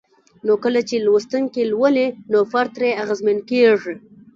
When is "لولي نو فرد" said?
1.71-2.69